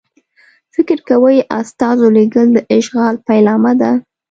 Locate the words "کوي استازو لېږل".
1.09-2.47